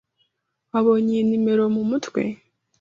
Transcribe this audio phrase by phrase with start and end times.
[0.71, 2.21] Wabonye iyi numero mu mutwe?